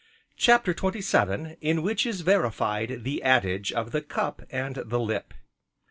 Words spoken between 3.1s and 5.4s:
adage of the cup and the lip.